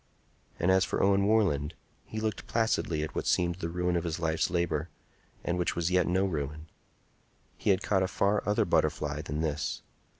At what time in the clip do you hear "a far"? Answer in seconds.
8.01-8.41